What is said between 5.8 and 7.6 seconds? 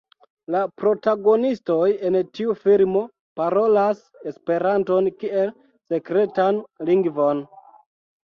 sekretan lingvon.